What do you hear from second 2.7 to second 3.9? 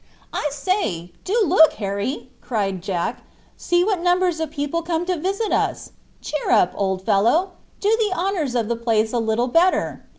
Jack. "See